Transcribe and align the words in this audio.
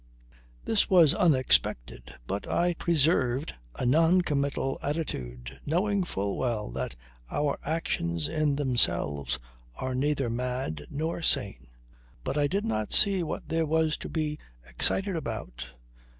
This 0.65 0.89
was 0.89 1.13
unexpected, 1.13 2.15
but 2.25 2.47
I 2.47 2.73
preserved 2.73 3.53
a 3.75 3.85
noncommittal 3.85 4.79
attitude, 4.81 5.59
knowing 5.63 6.03
full 6.05 6.39
well 6.39 6.71
that 6.71 6.95
our 7.29 7.59
actions 7.63 8.27
in 8.27 8.55
themselves 8.55 9.37
are 9.75 9.93
neither 9.93 10.27
mad 10.27 10.87
nor 10.89 11.21
sane. 11.21 11.67
But 12.23 12.35
I 12.35 12.47
did 12.47 12.65
not 12.65 12.93
see 12.93 13.21
what 13.21 13.49
there 13.49 13.67
was 13.67 13.95
to 13.97 14.09
be 14.09 14.39
excited 14.67 15.15
about. 15.15 15.67